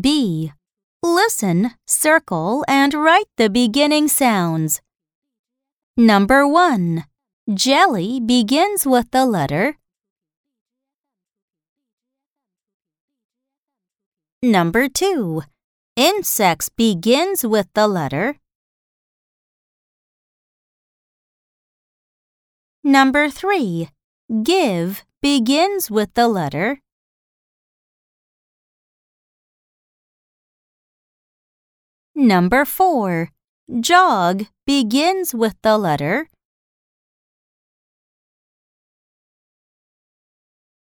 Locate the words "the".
3.36-3.50, 9.10-9.26, 17.74-17.86, 26.14-26.26, 35.62-35.78